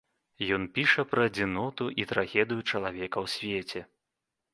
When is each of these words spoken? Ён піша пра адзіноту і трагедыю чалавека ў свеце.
Ён 0.55 0.63
піша 0.77 1.03
пра 1.11 1.25
адзіноту 1.29 1.85
і 2.03 2.07
трагедыю 2.13 2.65
чалавека 2.71 3.17
ў 3.25 3.35
свеце. 3.35 3.83